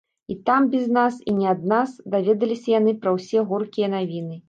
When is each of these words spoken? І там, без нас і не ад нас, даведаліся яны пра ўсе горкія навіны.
І 0.35 0.35
там, 0.47 0.61
без 0.71 0.87
нас 0.97 1.19
і 1.33 1.35
не 1.41 1.47
ад 1.53 1.63
нас, 1.75 1.95
даведаліся 2.17 2.77
яны 2.79 2.97
пра 3.07 3.17
ўсе 3.21 3.49
горкія 3.53 3.97
навіны. 3.99 4.35